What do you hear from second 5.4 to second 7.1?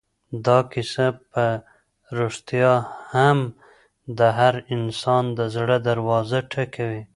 زړه دروازه ټکوي.